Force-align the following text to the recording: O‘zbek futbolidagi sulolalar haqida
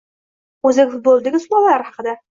O‘zbek 0.69 0.89
futbolidagi 0.95 1.43
sulolalar 1.45 1.85
haqida 1.91 2.17